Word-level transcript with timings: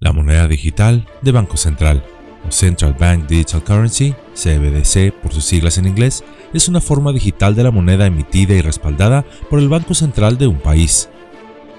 La 0.00 0.12
moneda 0.12 0.46
digital 0.46 1.08
de 1.22 1.32
Banco 1.32 1.56
Central, 1.56 2.04
o 2.46 2.52
Central 2.52 2.94
Bank 2.96 3.26
Digital 3.26 3.64
Currency, 3.64 4.14
CBDC 4.32 5.12
por 5.20 5.32
sus 5.32 5.44
siglas 5.44 5.76
en 5.76 5.88
inglés, 5.88 6.22
es 6.54 6.68
una 6.68 6.80
forma 6.80 7.12
digital 7.12 7.56
de 7.56 7.64
la 7.64 7.72
moneda 7.72 8.06
emitida 8.06 8.54
y 8.54 8.60
respaldada 8.60 9.24
por 9.50 9.58
el 9.58 9.68
Banco 9.68 9.94
Central 9.94 10.38
de 10.38 10.46
un 10.46 10.60
país. 10.60 11.08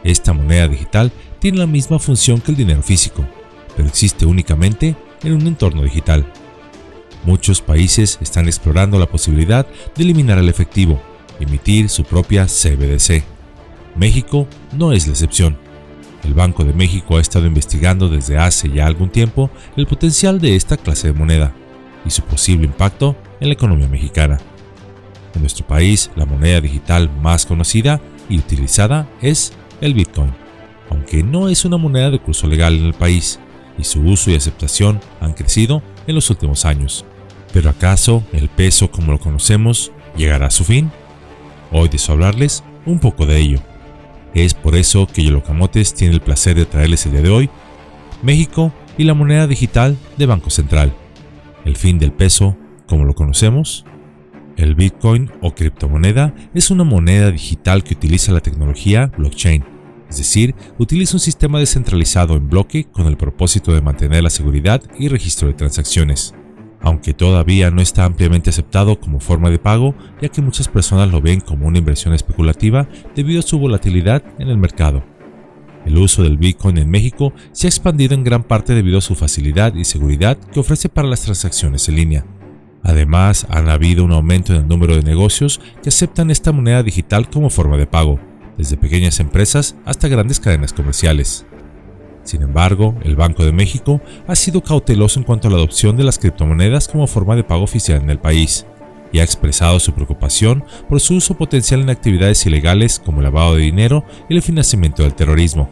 Esta 0.04 0.34
moneda 0.34 0.68
digital 0.68 1.14
tiene 1.40 1.60
la 1.60 1.66
misma 1.66 1.98
función 1.98 2.42
que 2.42 2.52
el 2.52 2.58
dinero 2.58 2.84
físico, 2.84 3.26
pero 3.78 3.88
existe 3.88 4.26
únicamente 4.26 4.98
en 5.24 5.34
un 5.34 5.48
entorno 5.48 5.84
digital. 5.84 6.26
Muchos 7.24 7.62
países 7.62 8.20
están 8.20 8.48
explorando 8.48 9.00
la 9.00 9.08
posibilidad 9.08 9.66
de 9.96 10.04
eliminar 10.04 10.40
el 10.40 10.50
efectivo, 10.50 11.02
emitir 11.40 11.88
su 11.88 12.04
propia 12.04 12.48
CBDC. 12.48 13.24
México 13.96 14.46
no 14.74 14.92
es 14.92 15.08
la 15.08 15.14
excepción. 15.14 15.69
El 16.24 16.34
Banco 16.34 16.64
de 16.64 16.74
México 16.74 17.18
ha 17.18 17.22
estado 17.22 17.46
investigando 17.46 18.10
desde 18.10 18.38
hace 18.38 18.70
ya 18.70 18.86
algún 18.86 19.10
tiempo 19.10 19.50
el 19.78 19.88
potencial 19.88 20.40
de 20.40 20.56
esta 20.56 20.78
clase 20.78 21.08
de 21.08 21.14
moneda 21.14 21.54
y 22.06 22.12
su 22.12 22.22
posible 22.24 22.66
impacto 22.66 23.16
en 23.40 23.48
la 23.48 23.54
economía 23.54 23.88
mexicana. 23.88 24.38
En 25.34 25.42
nuestro 25.42 25.66
país, 25.66 26.12
la 26.16 26.26
moneda 26.26 26.62
digital 26.62 27.10
más 27.22 27.46
conocida 27.46 28.02
y 28.30 28.38
utilizada 28.38 29.08
es 29.22 29.54
el 29.82 29.94
Bitcoin, 29.94 30.34
aunque 30.90 31.24
no 31.24 31.50
es 31.50 31.66
una 31.66 31.78
moneda 31.78 32.10
de 32.10 32.20
curso 32.20 32.48
legal 32.48 32.76
en 32.76 32.86
el 32.86 32.94
país, 32.94 33.40
y 33.78 33.84
su 33.84 34.02
uso 34.02 34.30
y 34.30 34.36
aceptación 34.36 35.00
han 35.22 35.34
crecido 35.34 35.82
en 36.06 36.16
los 36.16 36.30
últimos 36.30 36.66
años. 36.66 37.06
Pero 37.54 37.70
¿acaso 37.70 38.24
el 38.34 38.50
peso 38.50 38.92
como 38.92 39.12
lo 39.12 39.20
conocemos 39.20 39.92
llegará 40.16 40.48
a 40.48 40.52
su 40.52 40.64
fin? 40.66 40.92
Hoy 41.72 41.90
deseo 41.90 42.14
hablarles 42.16 42.64
un 42.86 43.00
poco 43.00 43.26
de 43.26 43.40
ello. 43.40 43.69
Es 44.34 44.54
por 44.54 44.76
eso 44.76 45.08
que 45.08 45.24
Yolocamotes 45.24 45.94
tiene 45.94 46.14
el 46.14 46.22
placer 46.22 46.56
de 46.56 46.66
traerles 46.66 47.06
el 47.06 47.14
día 47.14 47.22
de 47.22 47.30
hoy 47.30 47.50
México 48.22 48.74
y 48.98 49.04
la 49.06 49.14
moneda 49.14 49.48
digital 49.48 49.98
de 50.18 50.26
Banco 50.26 50.50
Central. 50.50 50.94
El 51.66 51.76
fin 51.76 52.00
del 52.00 52.12
peso, 52.12 52.58
como 52.88 53.06
lo 53.06 53.16
conocemos. 53.16 53.86
El 54.58 54.76
Bitcoin 54.76 55.32
o 55.42 55.56
criptomoneda 55.56 56.34
es 56.54 56.70
una 56.70 56.84
moneda 56.84 57.32
digital 57.32 57.84
que 57.84 57.94
utiliza 57.94 58.34
la 58.34 58.42
tecnología 58.42 59.10
blockchain, 59.18 59.64
es 60.10 60.18
decir, 60.18 60.54
utiliza 60.78 61.16
un 61.16 61.22
sistema 61.22 61.60
descentralizado 61.60 62.36
en 62.36 62.50
bloque 62.50 62.86
con 62.86 63.08
el 63.08 63.16
propósito 63.16 63.74
de 63.74 63.82
mantener 63.82 64.24
la 64.24 64.30
seguridad 64.30 64.82
y 64.98 65.08
registro 65.08 65.48
de 65.48 65.54
transacciones 65.54 66.34
aunque 66.82 67.14
todavía 67.14 67.72
no 67.72 67.82
está 67.82 68.06
ampliamente 68.06 68.50
aceptado 68.50 69.00
como 69.00 69.20
forma 69.20 69.50
de 69.50 69.60
pago, 69.60 69.96
ya 70.22 70.30
que 70.30 70.42
muchas 70.42 70.68
personas 70.68 71.12
lo 71.12 71.22
ven 71.22 71.42
como 71.42 71.68
una 71.68 71.78
inversión 71.78 72.14
especulativa 72.14 72.88
debido 73.16 73.40
a 73.40 73.44
su 73.44 73.60
volatilidad 73.60 74.24
en 74.40 74.50
el 74.50 74.58
mercado. 74.58 75.04
El 75.86 75.98
uso 75.98 76.24
del 76.24 76.38
Bitcoin 76.38 76.78
en 76.78 76.90
México 76.90 77.34
se 77.52 77.68
ha 77.68 77.70
expandido 77.70 78.14
en 78.14 78.24
gran 78.24 78.44
parte 78.44 78.74
debido 78.74 78.98
a 78.98 79.02
su 79.02 79.16
facilidad 79.16 79.74
y 79.76 79.86
seguridad 79.86 80.38
que 80.38 80.60
ofrece 80.60 80.90
para 80.90 81.08
las 81.08 81.22
transacciones 81.22 81.88
en 81.90 81.96
línea. 81.96 82.26
Además, 82.84 83.46
han 83.50 83.70
habido 83.70 84.06
un 84.06 84.12
aumento 84.12 84.54
en 84.54 84.62
el 84.62 84.68
número 84.68 84.96
de 84.96 85.04
negocios 85.04 85.60
que 85.84 85.90
aceptan 85.90 86.32
esta 86.32 86.52
moneda 86.52 86.84
digital 86.84 87.30
como 87.30 87.50
forma 87.50 87.78
de 87.78 87.88
pago, 87.88 88.20
desde 88.58 88.78
pequeñas 88.78 89.20
empresas 89.20 89.76
hasta 89.86 90.08
grandes 90.08 90.40
cadenas 90.40 90.74
comerciales. 90.74 91.46
Sin 92.30 92.44
embargo, 92.44 92.94
el 93.02 93.16
Banco 93.16 93.44
de 93.44 93.52
México 93.52 94.02
ha 94.28 94.36
sido 94.36 94.62
cauteloso 94.62 95.18
en 95.18 95.26
cuanto 95.26 95.48
a 95.48 95.52
la 95.52 95.58
adopción 95.58 95.98
de 95.98 96.04
las 96.04 96.20
criptomonedas 96.20 96.88
como 96.88 97.08
forma 97.08 97.36
de 97.36 97.44
pago 97.44 97.64
oficial 97.64 98.04
en 98.04 98.12
el 98.12 98.20
país 98.20 98.68
y 99.12 99.18
ha 99.18 99.24
expresado 99.24 99.80
su 99.80 99.94
preocupación 99.94 100.64
por 100.88 101.00
su 101.00 101.16
uso 101.16 101.34
potencial 101.34 101.82
en 101.82 101.90
actividades 101.90 102.46
ilegales 102.46 103.02
como 103.04 103.18
el 103.18 103.24
lavado 103.24 103.56
de 103.56 103.64
dinero 103.64 104.06
y 104.30 104.36
el 104.36 104.44
financiamiento 104.44 105.02
del 105.02 105.16
terrorismo. 105.16 105.72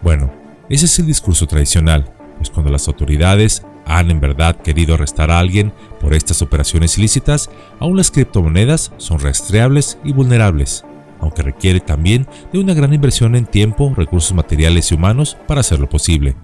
Bueno, 0.00 0.32
ese 0.70 0.86
es 0.86 0.98
el 0.98 1.04
discurso 1.04 1.46
tradicional, 1.46 2.10
pues 2.38 2.48
cuando 2.48 2.72
las 2.72 2.88
autoridades 2.88 3.62
han 3.84 4.10
en 4.10 4.18
verdad 4.18 4.56
querido 4.56 4.94
arrestar 4.94 5.30
a 5.30 5.38
alguien 5.38 5.74
por 6.00 6.14
estas 6.14 6.40
operaciones 6.40 6.96
ilícitas, 6.96 7.50
aún 7.80 7.98
las 7.98 8.10
criptomonedas 8.10 8.92
son 8.96 9.20
rastreables 9.20 9.98
y 10.04 10.12
vulnerables, 10.12 10.86
aunque 11.20 11.42
requiere 11.42 11.80
también 11.80 12.26
de 12.52 12.58
una 12.58 12.74
gran 12.74 12.92
inversión 12.92 13.34
en 13.36 13.46
tiempo, 13.46 13.92
recursos 13.96 14.32
materiales 14.34 14.90
y 14.90 14.94
humanos 14.94 15.36
para 15.46 15.60
hacerlo 15.60 15.88
posible. 15.88 16.36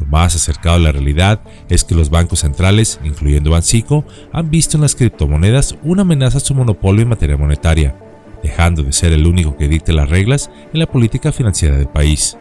Lo 0.00 0.06
más 0.06 0.34
acercado 0.34 0.76
a 0.76 0.80
la 0.80 0.92
realidad 0.92 1.42
es 1.68 1.84
que 1.84 1.94
los 1.94 2.10
bancos 2.10 2.40
centrales, 2.40 3.00
incluyendo 3.04 3.50
Bancico, 3.50 4.04
han 4.32 4.50
visto 4.50 4.76
en 4.76 4.82
las 4.82 4.96
criptomonedas 4.96 5.76
una 5.82 6.02
amenaza 6.02 6.38
a 6.38 6.40
su 6.40 6.54
monopolio 6.54 7.02
en 7.02 7.08
materia 7.08 7.36
monetaria, 7.36 7.96
dejando 8.42 8.82
de 8.82 8.92
ser 8.92 9.12
el 9.12 9.26
único 9.26 9.56
que 9.56 9.68
dicte 9.68 9.92
las 9.92 10.08
reglas 10.08 10.50
en 10.72 10.80
la 10.80 10.86
política 10.86 11.32
financiera 11.32 11.76
del 11.76 11.88
país. 11.88 12.36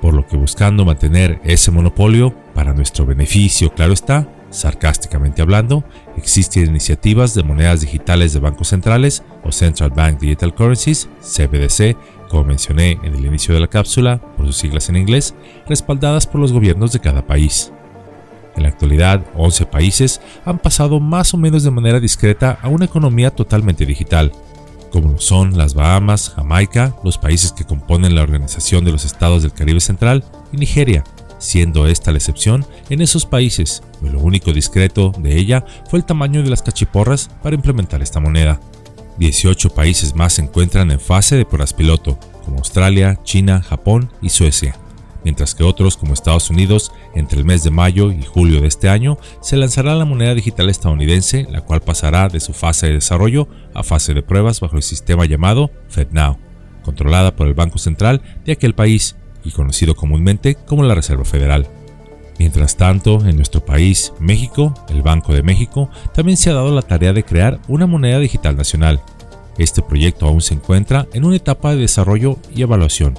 Por 0.00 0.14
lo 0.14 0.26
que 0.26 0.36
buscando 0.36 0.84
mantener 0.84 1.40
ese 1.44 1.70
monopolio, 1.70 2.34
para 2.54 2.72
nuestro 2.72 3.04
beneficio, 3.04 3.74
claro 3.74 3.92
está, 3.92 4.28
Sarcásticamente 4.54 5.42
hablando, 5.42 5.82
existen 6.16 6.66
iniciativas 6.66 7.34
de 7.34 7.42
monedas 7.42 7.80
digitales 7.80 8.32
de 8.32 8.38
bancos 8.38 8.68
centrales 8.68 9.24
o 9.42 9.50
Central 9.50 9.90
Bank 9.90 10.20
Digital 10.20 10.54
Currencies, 10.54 11.08
CBDC, 11.20 11.96
como 12.28 12.44
mencioné 12.44 13.00
en 13.02 13.16
el 13.16 13.26
inicio 13.26 13.52
de 13.52 13.58
la 13.58 13.66
cápsula, 13.66 14.20
por 14.36 14.46
sus 14.46 14.56
siglas 14.56 14.88
en 14.88 14.94
inglés, 14.94 15.34
respaldadas 15.66 16.28
por 16.28 16.40
los 16.40 16.52
gobiernos 16.52 16.92
de 16.92 17.00
cada 17.00 17.26
país. 17.26 17.72
En 18.54 18.62
la 18.62 18.68
actualidad, 18.68 19.24
11 19.34 19.66
países 19.66 20.20
han 20.44 20.60
pasado 20.60 21.00
más 21.00 21.34
o 21.34 21.36
menos 21.36 21.64
de 21.64 21.72
manera 21.72 21.98
discreta 21.98 22.56
a 22.62 22.68
una 22.68 22.84
economía 22.84 23.32
totalmente 23.32 23.84
digital, 23.84 24.30
como 24.92 25.18
son 25.18 25.58
las 25.58 25.74
Bahamas, 25.74 26.32
Jamaica, 26.36 26.94
los 27.02 27.18
países 27.18 27.50
que 27.50 27.64
componen 27.64 28.14
la 28.14 28.22
Organización 28.22 28.84
de 28.84 28.92
los 28.92 29.04
Estados 29.04 29.42
del 29.42 29.52
Caribe 29.52 29.80
Central 29.80 30.22
y 30.52 30.58
Nigeria, 30.58 31.02
siendo 31.38 31.86
esta 31.86 32.12
la 32.12 32.18
excepción 32.18 32.66
en 32.90 33.00
esos 33.00 33.26
países, 33.26 33.82
pues 34.00 34.12
lo 34.12 34.20
único 34.20 34.52
discreto 34.52 35.12
de 35.18 35.38
ella 35.38 35.64
fue 35.88 35.98
el 35.98 36.04
tamaño 36.04 36.42
de 36.42 36.50
las 36.50 36.62
cachiporras 36.62 37.30
para 37.42 37.56
implementar 37.56 38.02
esta 38.02 38.20
moneda. 38.20 38.60
18 39.18 39.70
países 39.70 40.14
más 40.14 40.34
se 40.34 40.42
encuentran 40.42 40.90
en 40.90 41.00
fase 41.00 41.36
de 41.36 41.44
pruebas 41.44 41.72
piloto, 41.72 42.18
como 42.44 42.58
Australia, 42.58 43.18
China, 43.22 43.62
Japón 43.62 44.10
y 44.20 44.28
Suecia, 44.30 44.76
mientras 45.24 45.54
que 45.54 45.64
otros 45.64 45.96
como 45.96 46.14
Estados 46.14 46.50
Unidos, 46.50 46.92
entre 47.14 47.38
el 47.38 47.44
mes 47.44 47.64
de 47.64 47.70
mayo 47.70 48.12
y 48.12 48.22
julio 48.22 48.60
de 48.60 48.68
este 48.68 48.88
año, 48.88 49.18
se 49.40 49.56
lanzará 49.56 49.94
la 49.94 50.04
moneda 50.04 50.34
digital 50.34 50.68
estadounidense, 50.68 51.46
la 51.50 51.62
cual 51.62 51.80
pasará 51.80 52.28
de 52.28 52.40
su 52.40 52.52
fase 52.52 52.88
de 52.88 52.94
desarrollo 52.94 53.48
a 53.72 53.82
fase 53.82 54.14
de 54.14 54.22
pruebas 54.22 54.60
bajo 54.60 54.76
el 54.76 54.82
sistema 54.82 55.24
llamado 55.24 55.70
FedNow, 55.88 56.38
controlada 56.82 57.34
por 57.34 57.46
el 57.46 57.54
Banco 57.54 57.78
Central 57.78 58.22
de 58.44 58.52
aquel 58.52 58.74
país 58.74 59.16
y 59.44 59.50
conocido 59.50 59.94
comúnmente 59.94 60.54
como 60.54 60.82
la 60.82 60.94
Reserva 60.94 61.24
Federal. 61.24 61.68
Mientras 62.38 62.76
tanto, 62.76 63.24
en 63.24 63.36
nuestro 63.36 63.64
país, 63.64 64.12
México, 64.18 64.74
el 64.88 65.02
Banco 65.02 65.32
de 65.32 65.42
México, 65.42 65.88
también 66.14 66.36
se 66.36 66.50
ha 66.50 66.54
dado 66.54 66.74
la 66.74 66.82
tarea 66.82 67.12
de 67.12 67.24
crear 67.24 67.60
una 67.68 67.86
moneda 67.86 68.18
digital 68.18 68.56
nacional. 68.56 69.00
Este 69.56 69.82
proyecto 69.82 70.26
aún 70.26 70.40
se 70.40 70.54
encuentra 70.54 71.06
en 71.12 71.24
una 71.24 71.36
etapa 71.36 71.70
de 71.70 71.82
desarrollo 71.82 72.38
y 72.54 72.62
evaluación. 72.62 73.14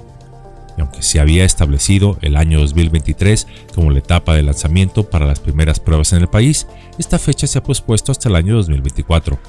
Y 0.78 0.82
aunque 0.82 1.02
se 1.02 1.22
había 1.22 1.46
establecido 1.46 2.18
el 2.22 2.36
año 2.36 2.60
2023 2.60 3.48
como 3.74 3.92
la 3.92 4.00
etapa 4.00 4.36
de 4.36 4.44
lanzamiento 4.44 5.10
para 5.10 5.26
las 5.26 5.40
primeras 5.40 5.80
pruebas 5.80 6.12
en 6.12 6.22
el 6.22 6.28
país, 6.28 6.68
esta 6.98 7.18
fecha 7.18 7.48
se 7.48 7.58
ha 7.58 7.64
pospuesto 7.64 8.12
hasta 8.12 8.28
el 8.28 8.36
año 8.36 8.56
2024 8.56 9.40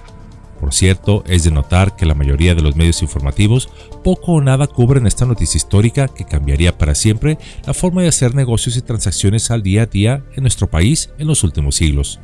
por 0.61 0.72
cierto, 0.72 1.22
es 1.27 1.44
de 1.44 1.50
notar 1.50 1.97
que 1.97 2.06
la 2.06 2.15
mayoría 2.15 2.55
de 2.55 2.62
los 2.62 2.77
medios 2.77 3.03
informativos 3.03 3.69
poco 4.03 4.33
o 4.33 4.41
nada 4.41 4.67
cubren 4.67 5.06
esta 5.06 5.27
noticia 5.27 5.59
histórica 5.59 6.09
que 6.09 6.25
cambiaría 6.25 6.77
para 6.77 6.94
siempre 6.94 7.39
la 7.67 7.75
forma 7.75 8.03
de 8.03 8.09
hacer 8.09 8.34
negocios 8.34 8.77
y 8.77 8.83
transacciones 8.83 9.50
al 9.50 9.62
día 9.62 9.83
a 9.83 9.87
día 9.87 10.25
en 10.34 10.43
nuestro 10.43 10.69
país 10.69 11.11
en 11.19 11.27
los 11.27 11.45
últimos 11.45 11.77
siglos. 11.77 12.21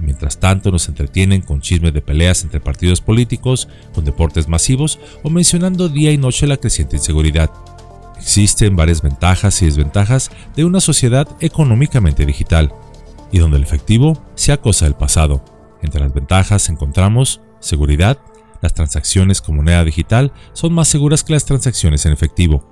Mientras 0.00 0.38
tanto 0.38 0.70
nos 0.70 0.88
entretienen 0.88 1.40
con 1.40 1.60
chismes 1.60 1.94
de 1.94 2.02
peleas 2.02 2.44
entre 2.44 2.60
partidos 2.60 3.00
políticos, 3.00 3.68
con 3.94 4.04
deportes 4.04 4.48
masivos 4.48 4.98
o 5.22 5.30
mencionando 5.30 5.88
día 5.88 6.12
y 6.12 6.18
noche 6.18 6.46
la 6.46 6.56
creciente 6.56 6.96
inseguridad. 6.96 7.50
Existen 8.18 8.76
varias 8.76 9.02
ventajas 9.02 9.60
y 9.62 9.66
desventajas 9.66 10.30
de 10.56 10.64
una 10.64 10.80
sociedad 10.80 11.28
económicamente 11.40 12.26
digital, 12.26 12.72
y 13.32 13.38
donde 13.38 13.56
el 13.56 13.62
efectivo 13.64 14.22
sea 14.34 14.60
cosa 14.60 14.84
del 14.84 14.94
pasado. 14.94 15.44
Entre 15.82 16.00
las 16.00 16.14
ventajas 16.14 16.68
encontramos 16.68 17.40
Seguridad. 17.64 18.18
Las 18.60 18.74
transacciones 18.74 19.40
con 19.40 19.56
moneda 19.56 19.84
digital 19.84 20.32
son 20.52 20.74
más 20.74 20.86
seguras 20.86 21.24
que 21.24 21.32
las 21.32 21.46
transacciones 21.46 22.04
en 22.04 22.12
efectivo, 22.12 22.62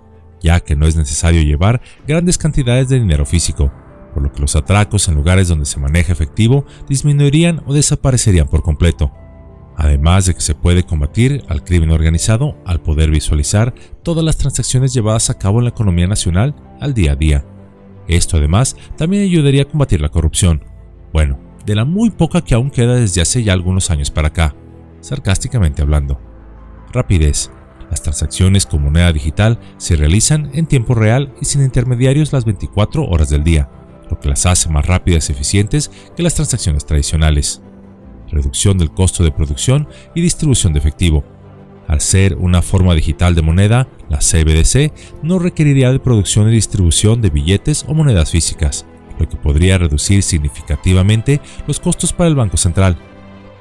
ya 0.43 0.61
que 0.61 0.77
no 0.77 0.87
es 0.87 0.97
necesario 0.97 1.41
llevar 1.41 1.81
grandes 2.07 2.37
cantidades 2.37 2.91
de 2.91 3.01
dinero 3.01 3.25
físico, 3.25 3.73
por 4.13 4.23
lo 4.23 4.31
que 4.31 4.43
los 4.43 4.55
atracos 4.55 5.09
en 5.09 5.15
lugares 5.15 5.49
donde 5.49 5.65
se 5.65 5.81
maneja 5.81 6.13
efectivo 6.13 6.67
disminuirían 6.91 7.63
o 7.67 7.73
desaparecerían 7.73 8.49
por 8.49 8.63
completo. 8.63 9.11
Además 9.79 10.27
de 10.27 10.35
que 10.35 10.43
se 10.43 10.55
puede 10.55 10.83
combatir 10.83 11.43
al 11.49 11.65
crimen 11.65 11.91
organizado 11.91 12.59
al 12.67 12.83
poder 12.83 13.11
visualizar 13.11 13.75
todas 14.03 14.23
las 14.23 14.37
transacciones 14.37 14.93
llevadas 14.93 15.31
a 15.31 15.39
cabo 15.39 15.59
en 15.59 15.65
la 15.65 15.71
economía 15.71 16.07
nacional 16.07 16.55
al 16.81 16.93
día 16.93 17.13
a 17.13 17.17
día. 17.17 17.47
Esto 18.09 18.37
además 18.37 18.77
también 18.99 19.23
ayudaría 19.23 19.63
a 19.63 19.69
combatir 19.69 20.03
la 20.03 20.11
corrupción. 20.11 20.63
Bueno, 21.15 21.39
de 21.65 21.77
la 21.77 21.87
muy 21.87 22.11
poca 22.11 22.43
que 22.43 22.55
aún 22.55 22.71
queda 22.71 22.97
desde 22.97 23.23
hace 23.23 23.43
ya 23.43 23.55
algunos 23.55 23.91
años 23.91 24.11
para 24.11 24.29
acá 24.29 24.55
sarcásticamente 25.03 25.83
hablando. 25.83 26.19
Rapidez. 26.93 27.51
Las 27.91 28.03
transacciones 28.03 28.65
con 28.65 28.83
moneda 28.83 29.13
digital 29.13 29.61
se 29.77 29.97
realizan 29.97 30.51
en 30.55 30.65
tiempo 30.65 30.95
real 30.95 31.35
y 31.43 31.45
sin 31.45 31.63
intermediarios 31.63 32.33
las 32.33 32.47
24 32.47 33.05
horas 33.05 33.29
del 33.29 33.45
día, 33.45 33.69
lo 34.11 34.19
que 34.19 34.31
las 34.31 34.47
hace 34.47 34.71
más 34.71 34.87
rápidas 34.87 35.29
y 35.29 35.33
eficientes 35.33 35.91
que 36.17 36.23
las 36.23 36.35
transacciones 36.35 36.87
tradicionales. 36.87 37.61
Reducción 38.31 38.79
del 38.79 38.93
costo 38.93 39.23
de 39.25 39.31
producción 39.31 39.89
y 40.15 40.23
distribución 40.23 40.73
de 40.73 40.79
efectivo. 40.79 41.23
Al 41.87 42.01
ser 42.01 42.37
una 42.37 42.63
forma 42.63 42.95
digital 42.95 43.35
de 43.35 43.43
moneda, 43.43 43.89
la 44.09 44.21
CBDC 44.21 45.21
no 45.23 45.39
requeriría 45.39 45.93
de 45.93 46.01
producción 46.01 46.49
y 46.49 46.53
distribución 46.53 47.21
de 47.21 47.29
billetes 47.29 47.85
o 47.87 47.93
monedas 47.93 48.31
físicas, 48.31 48.87
lo 49.19 49.29
que 49.29 49.37
podría 49.37 49.77
reducir 49.77 50.23
significativamente 50.23 51.43
los 51.67 51.79
costos 51.79 52.15
para 52.15 52.29
el 52.29 52.37
Banco 52.37 52.57
Central. 52.57 52.97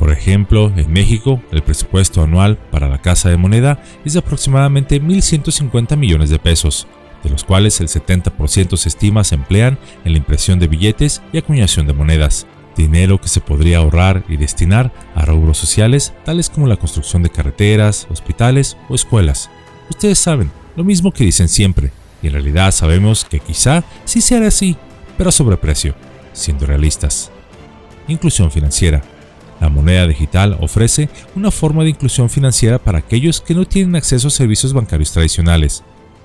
Por 0.01 0.12
ejemplo, 0.12 0.74
en 0.75 0.92
México, 0.92 1.44
el 1.51 1.62
presupuesto 1.62 2.24
anual 2.24 2.57
para 2.71 2.89
la 2.89 3.03
Casa 3.03 3.30
de 3.30 3.38
Moneda 3.38 3.83
es 4.03 4.13
de 4.13 4.19
aproximadamente 4.19 5.00
1.150 5.00 5.95
millones 5.95 6.31
de 6.31 6.39
pesos, 6.39 6.88
de 7.24 7.30
los 7.30 7.44
cuales 7.44 7.80
el 7.81 7.88
70% 7.88 8.77
se 8.77 8.89
estima 8.89 9.24
se 9.24 9.36
emplean 9.36 9.77
en 10.03 10.13
la 10.13 10.18
impresión 10.18 10.57
de 10.57 10.68
billetes 10.68 11.21
y 11.31 11.38
acuñación 11.38 11.86
de 11.86 11.94
monedas, 11.94 12.48
dinero 12.75 13.21
que 13.21 13.27
se 13.27 13.42
podría 13.42 13.77
ahorrar 13.77 14.24
y 14.27 14.38
destinar 14.38 14.92
a 15.13 15.24
rubros 15.24 15.59
sociales 15.59 16.15
tales 16.25 16.50
como 16.50 16.65
la 16.65 16.77
construcción 16.77 17.21
de 17.21 17.30
carreteras, 17.30 18.07
hospitales 18.09 18.77
o 18.89 18.95
escuelas. 18.95 19.51
Ustedes 19.88 20.18
saben, 20.18 20.50
lo 20.75 20.83
mismo 20.83 21.12
que 21.12 21.25
dicen 21.25 21.47
siempre, 21.47 21.92
y 22.24 22.27
en 22.27 22.33
realidad 22.33 22.71
sabemos 22.71 23.24
que 23.24 23.39
quizá 23.39 23.83
sí 24.06 24.19
sea 24.19 24.47
así, 24.47 24.77
pero 25.15 25.30
a 25.30 25.31
sobreprecio, 25.31 25.94
siendo 26.33 26.65
realistas. 26.65 27.31
Inclusión 28.07 28.50
financiera. 28.50 29.04
La 29.62 29.69
moneda 29.69 30.08
digital 30.08 30.58
ofrece 30.60 31.08
una 31.36 31.52
forma 31.52 31.84
de 31.84 31.92
inclusión 31.92 32.31
financiera 32.31 32.80
para 32.80 32.98
aquellos 32.98 33.42
que 33.42 33.54
no 33.54 33.66
tienen 33.66 33.96
acceso 33.96 34.28
a 34.28 34.31
servicios 34.31 34.74
bancarios 34.74 35.12
tradicionales, 35.12 35.84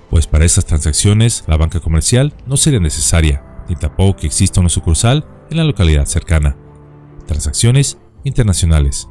pues 0.08 0.26
para 0.26 0.46
estas 0.46 0.64
transacciones 0.64 1.44
la 1.46 1.58
banca 1.58 1.78
comercial 1.78 2.32
no 2.46 2.56
sería 2.56 2.80
necesaria, 2.80 3.44
ni 3.68 3.76
tampoco 3.76 4.20
que 4.20 4.26
exista 4.26 4.60
una 4.60 4.70
sucursal 4.70 5.26
en 5.50 5.58
la 5.58 5.64
localidad 5.64 6.06
cercana. 6.06 6.56
Transacciones 7.26 7.98
internacionales. 8.24 9.06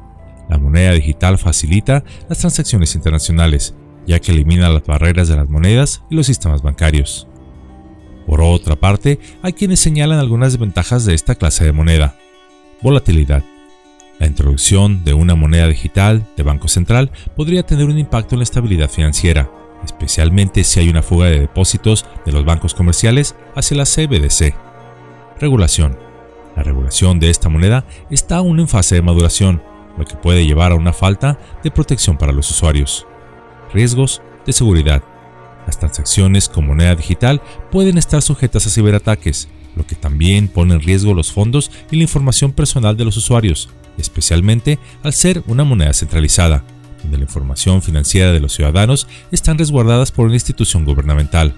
La 0.48 0.58
moneda 0.58 0.90
digital 0.92 1.38
facilita 1.38 2.02
las 2.28 2.38
transacciones 2.38 2.96
internacionales, 2.96 3.74
ya 4.08 4.18
que 4.18 4.32
elimina 4.32 4.68
las 4.68 4.84
barreras 4.84 5.28
de 5.28 5.36
las 5.36 5.48
monedas 5.48 6.02
y 6.10 6.16
los 6.16 6.26
sistemas 6.26 6.62
bancarios. 6.62 7.28
Por 8.26 8.40
otra 8.40 8.74
parte, 8.74 9.20
hay 9.42 9.52
quienes 9.52 9.78
señalan 9.78 10.18
algunas 10.18 10.52
desventajas 10.52 11.04
de 11.04 11.14
esta 11.14 11.36
clase 11.36 11.64
de 11.64 11.72
moneda. 11.72 12.16
Volatilidad. 12.82 13.44
La 14.18 14.26
introducción 14.26 15.04
de 15.04 15.12
una 15.12 15.34
moneda 15.34 15.68
digital 15.68 16.26
de 16.36 16.42
Banco 16.42 16.68
Central 16.68 17.10
podría 17.36 17.64
tener 17.64 17.86
un 17.86 17.98
impacto 17.98 18.34
en 18.34 18.38
la 18.38 18.44
estabilidad 18.44 18.88
financiera, 18.88 19.50
especialmente 19.84 20.64
si 20.64 20.80
hay 20.80 20.88
una 20.88 21.02
fuga 21.02 21.26
de 21.26 21.40
depósitos 21.40 22.06
de 22.24 22.32
los 22.32 22.44
bancos 22.46 22.74
comerciales 22.74 23.34
hacia 23.54 23.76
la 23.76 23.84
CBDC. 23.84 24.54
Regulación. 25.38 25.98
La 26.56 26.62
regulación 26.62 27.20
de 27.20 27.28
esta 27.28 27.50
moneda 27.50 27.84
está 28.10 28.36
aún 28.36 28.58
en 28.58 28.68
fase 28.68 28.94
de 28.94 29.02
maduración, 29.02 29.62
lo 29.98 30.06
que 30.06 30.16
puede 30.16 30.46
llevar 30.46 30.72
a 30.72 30.76
una 30.76 30.94
falta 30.94 31.38
de 31.62 31.70
protección 31.70 32.16
para 32.16 32.32
los 32.32 32.50
usuarios. 32.50 33.06
Riesgos 33.74 34.22
de 34.46 34.54
seguridad. 34.54 35.02
Las 35.66 35.78
transacciones 35.78 36.48
con 36.48 36.66
moneda 36.66 36.94
digital 36.94 37.42
pueden 37.70 37.98
estar 37.98 38.22
sujetas 38.22 38.66
a 38.66 38.70
ciberataques, 38.70 39.48
lo 39.74 39.86
que 39.86 39.96
también 39.96 40.48
pone 40.48 40.74
en 40.74 40.80
riesgo 40.80 41.12
los 41.12 41.32
fondos 41.32 41.70
y 41.90 41.96
la 41.96 42.02
información 42.02 42.52
personal 42.52 42.96
de 42.96 43.04
los 43.04 43.16
usuarios, 43.16 43.68
especialmente 43.98 44.78
al 45.02 45.12
ser 45.12 45.42
una 45.46 45.64
moneda 45.64 45.92
centralizada, 45.92 46.64
donde 47.02 47.18
la 47.18 47.24
información 47.24 47.82
financiera 47.82 48.32
de 48.32 48.40
los 48.40 48.54
ciudadanos 48.54 49.06
están 49.32 49.58
resguardadas 49.58 50.12
por 50.12 50.26
una 50.26 50.34
institución 50.34 50.84
gubernamental, 50.84 51.54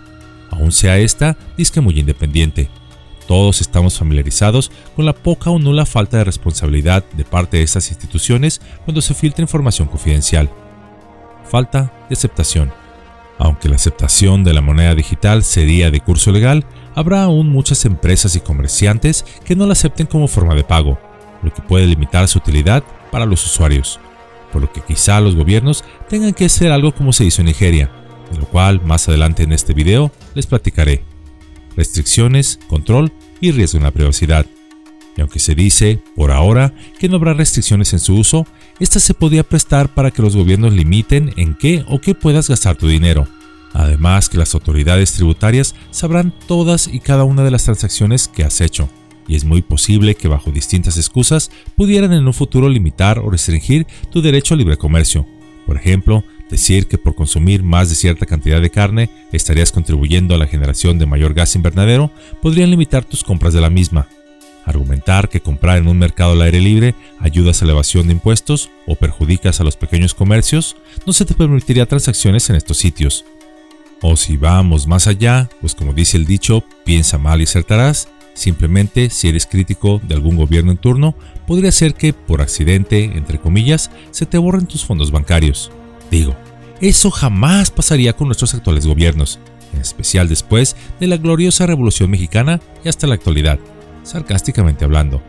aun 0.50 0.72
sea 0.72 0.98
esta 0.98 1.36
disque 1.56 1.80
muy 1.80 1.98
independiente. 1.98 2.68
Todos 3.26 3.60
estamos 3.60 3.98
familiarizados 3.98 4.70
con 4.96 5.04
la 5.04 5.12
poca 5.12 5.50
o 5.50 5.58
nula 5.58 5.84
falta 5.84 6.16
de 6.16 6.24
responsabilidad 6.24 7.04
de 7.12 7.24
parte 7.24 7.58
de 7.58 7.62
estas 7.62 7.90
instituciones 7.90 8.62
cuando 8.86 9.02
se 9.02 9.12
filtra 9.12 9.42
información 9.42 9.86
confidencial. 9.86 10.50
Falta 11.44 11.92
de 12.08 12.14
aceptación. 12.14 12.72
Aunque 13.38 13.68
la 13.68 13.76
aceptación 13.76 14.42
de 14.42 14.52
la 14.52 14.60
moneda 14.60 14.94
digital 14.94 15.44
sería 15.44 15.90
de 15.90 16.00
curso 16.00 16.32
legal, 16.32 16.66
habrá 16.94 17.22
aún 17.22 17.48
muchas 17.48 17.84
empresas 17.84 18.34
y 18.34 18.40
comerciantes 18.40 19.24
que 19.44 19.54
no 19.54 19.66
la 19.66 19.72
acepten 19.72 20.06
como 20.06 20.26
forma 20.26 20.54
de 20.54 20.64
pago, 20.64 20.98
lo 21.42 21.52
que 21.52 21.62
puede 21.62 21.86
limitar 21.86 22.26
su 22.26 22.38
utilidad 22.38 22.82
para 23.12 23.26
los 23.26 23.44
usuarios, 23.46 24.00
por 24.52 24.62
lo 24.62 24.72
que 24.72 24.80
quizá 24.80 25.20
los 25.20 25.36
gobiernos 25.36 25.84
tengan 26.08 26.34
que 26.34 26.46
hacer 26.46 26.72
algo 26.72 26.92
como 26.92 27.12
se 27.12 27.24
hizo 27.24 27.42
en 27.42 27.46
Nigeria, 27.46 27.90
de 28.32 28.38
lo 28.38 28.46
cual 28.46 28.80
más 28.84 29.08
adelante 29.08 29.44
en 29.44 29.52
este 29.52 29.72
video 29.72 30.10
les 30.34 30.46
platicaré 30.46 31.04
restricciones, 31.76 32.58
control 32.66 33.12
y 33.40 33.52
riesgo 33.52 33.78
en 33.78 33.84
la 33.84 33.92
privacidad. 33.92 34.44
Y 35.18 35.20
aunque 35.20 35.40
se 35.40 35.56
dice, 35.56 36.00
por 36.14 36.30
ahora, 36.30 36.72
que 37.00 37.08
no 37.08 37.16
habrá 37.16 37.34
restricciones 37.34 37.92
en 37.92 37.98
su 37.98 38.14
uso, 38.14 38.46
esta 38.78 39.00
se 39.00 39.14
podría 39.14 39.42
prestar 39.42 39.92
para 39.92 40.12
que 40.12 40.22
los 40.22 40.36
gobiernos 40.36 40.72
limiten 40.72 41.34
en 41.36 41.56
qué 41.56 41.84
o 41.88 42.00
qué 42.00 42.14
puedas 42.14 42.48
gastar 42.48 42.76
tu 42.76 42.86
dinero. 42.86 43.26
Además 43.72 44.28
que 44.28 44.38
las 44.38 44.54
autoridades 44.54 45.14
tributarias 45.14 45.74
sabrán 45.90 46.32
todas 46.46 46.86
y 46.86 47.00
cada 47.00 47.24
una 47.24 47.42
de 47.42 47.50
las 47.50 47.64
transacciones 47.64 48.28
que 48.28 48.44
has 48.44 48.60
hecho, 48.60 48.88
y 49.26 49.34
es 49.34 49.44
muy 49.44 49.60
posible 49.60 50.14
que 50.14 50.28
bajo 50.28 50.52
distintas 50.52 50.96
excusas 50.96 51.50
pudieran 51.74 52.12
en 52.12 52.24
un 52.24 52.32
futuro 52.32 52.68
limitar 52.68 53.18
o 53.18 53.28
restringir 53.28 53.88
tu 54.12 54.22
derecho 54.22 54.54
al 54.54 54.58
libre 54.58 54.76
comercio. 54.76 55.26
Por 55.66 55.76
ejemplo, 55.76 56.22
Decir 56.50 56.86
que 56.86 56.96
por 56.96 57.14
consumir 57.14 57.62
más 57.62 57.90
de 57.90 57.94
cierta 57.94 58.24
cantidad 58.24 58.62
de 58.62 58.70
carne 58.70 59.10
estarías 59.32 59.70
contribuyendo 59.70 60.34
a 60.34 60.38
la 60.38 60.46
generación 60.46 60.98
de 60.98 61.04
mayor 61.04 61.34
gas 61.34 61.54
invernadero 61.54 62.10
podrían 62.40 62.70
limitar 62.70 63.04
tus 63.04 63.22
compras 63.22 63.52
de 63.52 63.60
la 63.60 63.68
misma. 63.68 64.08
Argumentar 64.68 65.30
que 65.30 65.40
comprar 65.40 65.78
en 65.78 65.88
un 65.88 65.98
mercado 65.98 66.32
al 66.32 66.42
aire 66.42 66.60
libre 66.60 66.94
ayudas 67.20 67.62
a 67.62 67.64
la 67.64 67.72
evasión 67.72 68.06
de 68.06 68.12
impuestos 68.12 68.68
o 68.86 68.96
perjudicas 68.96 69.60
a 69.60 69.64
los 69.64 69.76
pequeños 69.76 70.12
comercios 70.12 70.76
no 71.06 71.14
se 71.14 71.24
te 71.24 71.32
permitiría 71.32 71.86
transacciones 71.86 72.50
en 72.50 72.56
estos 72.56 72.76
sitios. 72.76 73.24
O 74.02 74.14
si 74.18 74.36
vamos 74.36 74.86
más 74.86 75.06
allá, 75.06 75.48
pues 75.62 75.74
como 75.74 75.94
dice 75.94 76.18
el 76.18 76.26
dicho, 76.26 76.62
piensa 76.84 77.16
mal 77.16 77.40
y 77.40 77.44
acertarás, 77.44 78.10
simplemente 78.34 79.08
si 79.08 79.28
eres 79.28 79.46
crítico 79.46 80.02
de 80.06 80.14
algún 80.14 80.36
gobierno 80.36 80.70
en 80.70 80.76
turno, 80.76 81.14
podría 81.46 81.72
ser 81.72 81.94
que 81.94 82.12
por 82.12 82.42
accidente, 82.42 83.04
entre 83.04 83.38
comillas, 83.38 83.90
se 84.10 84.26
te 84.26 84.36
borren 84.36 84.66
tus 84.66 84.84
fondos 84.84 85.10
bancarios. 85.10 85.72
Digo, 86.10 86.36
eso 86.82 87.10
jamás 87.10 87.70
pasaría 87.70 88.12
con 88.12 88.28
nuestros 88.28 88.52
actuales 88.52 88.86
gobiernos, 88.86 89.40
en 89.72 89.80
especial 89.80 90.28
después 90.28 90.76
de 91.00 91.06
la 91.06 91.16
gloriosa 91.16 91.64
Revolución 91.64 92.10
Mexicana 92.10 92.60
y 92.84 92.90
hasta 92.90 93.06
la 93.06 93.14
actualidad, 93.14 93.58
sarcásticamente 94.08 94.84
hablando. 94.84 95.22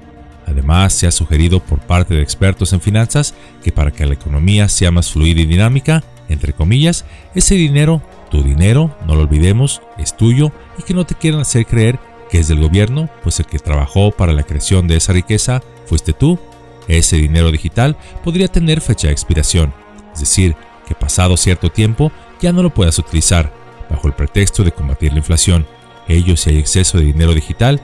Además, 0.48 0.94
se 0.94 1.06
ha 1.06 1.12
sugerido 1.12 1.60
por 1.60 1.80
parte 1.80 2.16
de 2.16 2.24
expertos 2.24 2.74
en 2.74 2.82
finanzas 2.82 3.36
que 3.64 3.72
para 3.72 3.92
que 3.92 4.06
la 4.06 4.16
economía 4.16 4.68
sea 4.68 4.90
más 4.90 5.12
fluida 5.12 5.42
y 5.42 5.46
dinámica, 5.46 6.04
entre 6.28 6.54
comillas, 6.54 7.06
ese 7.36 7.56
dinero, 7.56 8.02
tu 8.32 8.42
dinero, 8.42 8.96
no 9.06 9.16
lo 9.16 9.22
olvidemos, 9.22 9.82
es 9.98 10.16
tuyo 10.18 10.52
y 10.78 10.84
que 10.84 10.94
no 10.94 11.06
te 11.06 11.16
quieran 11.16 11.42
hacer 11.42 11.66
creer 11.66 12.00
que 12.32 12.40
es 12.40 12.48
del 12.48 12.62
gobierno, 12.62 13.10
pues 13.24 13.40
el 13.40 13.46
que 13.46 13.60
trabajó 13.60 14.12
para 14.12 14.34
la 14.34 14.44
creación 14.44 14.88
de 14.88 14.98
esa 14.98 15.14
riqueza 15.14 15.62
fuiste 15.86 16.14
tú. 16.14 16.40
Ese 16.88 17.18
dinero 17.18 17.52
digital 17.52 17.98
podría 18.24 18.48
tener 18.48 18.82
fecha 18.82 19.08
de 19.08 19.14
expiración, 19.14 19.74
es 20.14 20.22
decir, 20.22 20.56
que 20.88 20.96
pasado 20.96 21.38
cierto 21.38 21.70
tiempo 21.70 22.12
ya 22.42 22.52
no 22.52 22.64
lo 22.64 22.74
puedas 22.74 22.98
utilizar, 22.98 23.54
bajo 23.90 24.08
el 24.08 24.14
pretexto 24.14 24.64
de 24.64 24.72
combatir 24.72 25.12
la 25.12 25.20
inflación, 25.20 25.68
ello 26.08 26.36
si 26.36 26.50
hay 26.50 26.58
exceso 26.58 26.98
de 26.98 27.06
dinero 27.06 27.36
digital 27.36 27.80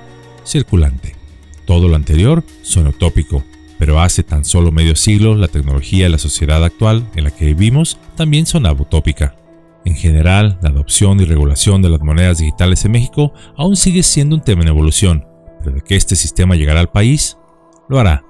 circulante. 0.46 1.16
Todo 1.66 1.88
lo 1.88 1.96
anterior 1.96 2.44
suena 2.62 2.90
utópico, 2.90 3.44
pero 3.78 4.00
hace 4.00 4.24
tan 4.24 4.46
solo 4.46 4.72
medio 4.72 4.96
siglo 4.96 5.36
la 5.36 5.48
tecnología 5.48 6.08
y 6.08 6.12
la 6.12 6.18
sociedad 6.18 6.64
actual 6.64 7.08
en 7.16 7.26
la 7.26 7.32
que 7.32 7.46
vivimos 7.46 7.98
también 8.16 8.46
sonaba 8.46 8.82
utópica. 8.82 9.36
En 9.86 9.96
general, 9.96 10.58
la 10.62 10.70
adopción 10.70 11.20
y 11.20 11.26
regulación 11.26 11.82
de 11.82 11.90
las 11.90 12.02
monedas 12.02 12.40
digitales 12.40 12.84
en 12.86 12.92
México 12.92 13.34
aún 13.56 13.76
sigue 13.76 14.04
siendo 14.04 14.36
un 14.36 14.42
tema 14.42 14.64
en 14.64 14.70
evolución, 14.70 15.26
pero 15.60 15.76
de 15.76 15.82
que 15.82 15.96
este 15.96 16.16
sistema 16.16 16.56
llegará 16.56 16.80
al 16.80 16.92
país, 16.92 17.38
lo 17.88 18.00
hará, 18.00 18.24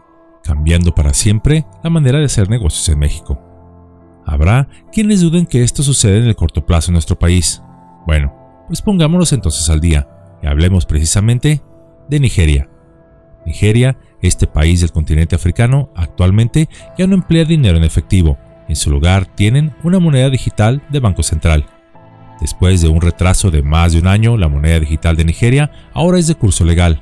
cambiando 0.43 0.93
para 0.93 1.13
siempre 1.13 1.65
la 1.83 1.89
manera 1.89 2.19
de 2.19 2.25
hacer 2.25 2.49
negocios 2.49 2.89
en 2.89 2.99
México. 2.99 3.39
Habrá 4.25 4.67
quienes 4.91 5.21
duden 5.21 5.45
que 5.45 5.63
esto 5.63 5.83
sucede 5.83 6.17
en 6.17 6.25
el 6.25 6.35
corto 6.35 6.65
plazo 6.65 6.91
en 6.91 6.93
nuestro 6.93 7.17
país. 7.17 7.61
Bueno, 8.05 8.33
pues 8.67 8.81
pongámonos 8.81 9.31
entonces 9.31 9.69
al 9.69 9.79
día 9.79 10.09
y 10.41 10.47
hablemos 10.47 10.85
precisamente 10.85 11.61
de 12.09 12.19
Nigeria. 12.19 12.69
Nigeria, 13.45 13.97
este 14.21 14.47
país 14.47 14.81
del 14.81 14.91
continente 14.91 15.35
africano, 15.35 15.89
actualmente 15.95 16.67
ya 16.97 17.07
no 17.07 17.15
emplea 17.15 17.45
dinero 17.45 17.77
en 17.77 17.83
efectivo. 17.83 18.37
En 18.67 18.75
su 18.75 18.89
lugar 18.89 19.25
tienen 19.25 19.73
una 19.83 19.99
moneda 19.99 20.29
digital 20.29 20.81
de 20.89 20.99
Banco 20.99 21.23
Central. 21.23 21.65
Después 22.41 22.81
de 22.81 22.89
un 22.89 23.01
retraso 23.01 23.51
de 23.51 23.61
más 23.61 23.93
de 23.93 23.99
un 23.99 24.07
año, 24.07 24.37
la 24.37 24.49
moneda 24.49 24.79
digital 24.79 25.15
de 25.15 25.25
Nigeria 25.25 25.71
ahora 25.93 26.17
es 26.17 26.27
de 26.27 26.35
curso 26.35 26.65
legal. 26.65 27.01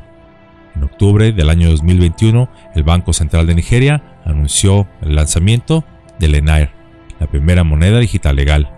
En 0.75 0.83
octubre 0.83 1.31
del 1.31 1.49
año 1.49 1.69
2021, 1.69 2.49
el 2.75 2.83
Banco 2.83 3.13
Central 3.13 3.47
de 3.47 3.55
Nigeria 3.55 4.03
anunció 4.25 4.87
el 5.01 5.15
lanzamiento 5.15 5.85
del 6.19 6.35
ENAIR, 6.35 6.71
la 7.19 7.27
primera 7.27 7.63
moneda 7.63 7.99
digital 7.99 8.35
legal, 8.35 8.69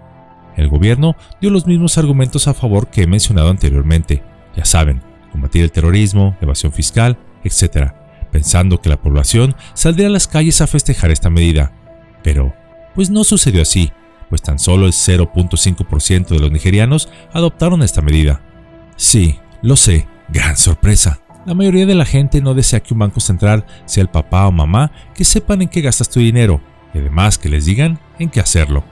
El 0.55 0.69
gobierno 0.69 1.15
dio 1.41 1.49
los 1.49 1.67
mismos 1.67 1.97
argumentos 1.97 2.47
a 2.47 2.53
favor 2.53 2.87
que 2.87 3.03
he 3.03 3.07
mencionado 3.07 3.49
anteriormente, 3.49 4.23
ya 4.55 4.63
saben, 4.63 5.01
combatir 5.35 5.63
el 5.63 5.71
terrorismo, 5.71 6.37
evasión 6.39 6.71
fiscal, 6.71 7.17
etc., 7.43 7.91
pensando 8.31 8.79
que 8.79 8.87
la 8.87 9.01
población 9.01 9.53
saldría 9.73 10.07
a 10.07 10.09
las 10.09 10.29
calles 10.29 10.61
a 10.61 10.67
festejar 10.67 11.11
esta 11.11 11.29
medida. 11.29 11.73
Pero, 12.23 12.53
pues 12.95 13.09
no 13.09 13.25
sucedió 13.25 13.61
así, 13.61 13.91
pues 14.29 14.41
tan 14.41 14.59
solo 14.59 14.85
el 14.85 14.93
0.5% 14.93 16.27
de 16.27 16.39
los 16.39 16.51
nigerianos 16.51 17.09
adoptaron 17.33 17.83
esta 17.83 18.01
medida. 18.01 18.41
Sí, 18.95 19.37
lo 19.61 19.75
sé, 19.75 20.07
gran 20.29 20.55
sorpresa. 20.55 21.19
La 21.45 21.53
mayoría 21.53 21.85
de 21.85 21.95
la 21.95 22.05
gente 22.05 22.39
no 22.39 22.53
desea 22.53 22.79
que 22.79 22.93
un 22.93 23.01
banco 23.01 23.19
central 23.19 23.65
sea 23.85 24.03
el 24.03 24.09
papá 24.09 24.47
o 24.47 24.53
mamá 24.53 24.93
que 25.13 25.25
sepan 25.25 25.61
en 25.61 25.67
qué 25.67 25.81
gastas 25.81 26.09
tu 26.09 26.21
dinero 26.21 26.61
y 26.93 26.99
además 26.99 27.37
que 27.37 27.49
les 27.49 27.65
digan 27.65 27.99
en 28.19 28.29
qué 28.29 28.39
hacerlo. 28.39 28.85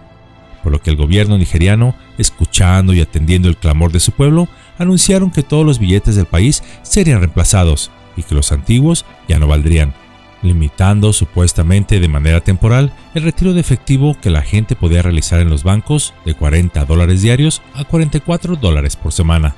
Por 0.64 0.72
lo 0.72 0.82
que 0.82 0.90
el 0.90 0.96
gobierno 0.96 1.38
nigeriano, 1.38 1.94
escuchando 2.18 2.94
y 2.94 3.02
atendiendo 3.02 3.50
el 3.50 3.58
clamor 3.58 3.92
de 3.92 4.00
su 4.00 4.14
pueblo, 4.14 4.48
anunciaron 4.78 5.30
que 5.30 5.44
todos 5.44 5.66
los 5.66 5.78
billetes 5.78 6.16
del 6.16 6.26
país 6.26 6.64
serían 6.82 7.20
reemplazados 7.20 7.92
y 8.16 8.24
que 8.24 8.36
los 8.36 8.52
antiguos 8.52 9.06
ya 9.28 9.40
no 9.40 9.48
valdrían, 9.48 9.94
limitando 10.42 11.14
supuestamente 11.14 12.00
de 12.00 12.08
manera 12.08 12.42
temporal 12.42 12.94
el 13.14 13.24
retiro 13.24 13.54
de 13.54 13.62
efectivo 13.62 14.18
que 14.22 14.30
la 14.30 14.42
gente 14.42 14.76
podía 14.76 15.02
realizar 15.02 15.40
en 15.40 15.50
los 15.50 15.64
bancos 15.64 16.14
de 16.26 16.34
40 16.34 16.86
dólares 16.86 17.22
diarios 17.22 17.62
a 17.74 17.84
44 17.84 18.56
dólares 18.56 18.96
por 18.96 19.12
semana. 19.12 19.56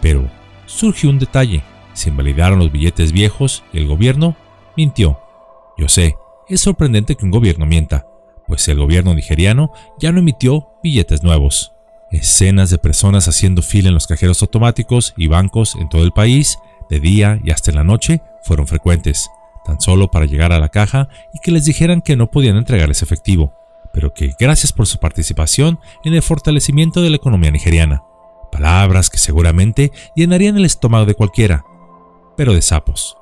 Pero 0.00 0.28
surgió 0.66 1.10
un 1.10 1.18
detalle, 1.18 1.62
se 1.92 2.10
invalidaron 2.10 2.58
los 2.58 2.70
billetes 2.70 3.12
viejos 3.12 3.64
y 3.72 3.78
el 3.78 3.86
gobierno 3.86 4.36
mintió. 4.76 5.20
Yo 5.76 5.88
sé, 5.88 6.16
es 6.48 6.60
sorprendente 6.60 7.14
que 7.14 7.24
un 7.24 7.30
gobierno 7.30 7.66
mienta, 7.66 8.06
pues 8.48 8.66
el 8.66 8.78
gobierno 8.78 9.14
nigeriano 9.14 9.72
ya 10.00 10.10
no 10.10 10.18
emitió 10.18 10.70
billetes 10.82 11.22
nuevos. 11.22 11.72
Escenas 12.10 12.70
de 12.70 12.78
personas 12.78 13.28
haciendo 13.28 13.60
fila 13.62 13.88
en 13.88 13.94
los 13.94 14.06
cajeros 14.06 14.40
automáticos 14.42 15.12
y 15.16 15.28
bancos 15.28 15.76
en 15.76 15.90
todo 15.90 16.02
el 16.02 16.12
país, 16.12 16.58
de 16.88 16.98
día 16.98 17.38
y 17.44 17.50
hasta 17.50 17.70
en 17.70 17.76
la 17.76 17.84
noche, 17.84 18.22
fueron 18.42 18.66
frecuentes, 18.66 19.30
tan 19.66 19.78
solo 19.80 20.10
para 20.10 20.24
llegar 20.24 20.52
a 20.52 20.58
la 20.58 20.70
caja 20.70 21.10
y 21.34 21.38
que 21.40 21.50
les 21.50 21.66
dijeran 21.66 22.00
que 22.00 22.16
no 22.16 22.30
podían 22.30 22.56
entregarles 22.56 23.02
efectivo, 23.02 23.52
pero 23.92 24.14
que 24.14 24.34
gracias 24.40 24.72
por 24.72 24.86
su 24.86 24.98
participación 24.98 25.78
en 26.02 26.14
el 26.14 26.22
fortalecimiento 26.22 27.02
de 27.02 27.10
la 27.10 27.16
economía 27.16 27.50
nigeriana. 27.50 28.02
Palabras 28.50 29.10
que 29.10 29.18
seguramente 29.18 29.92
llenarían 30.16 30.56
el 30.56 30.64
estómago 30.64 31.04
de 31.04 31.14
cualquiera, 31.14 31.66
pero 32.38 32.54
de 32.54 32.62
sapos. 32.62 33.17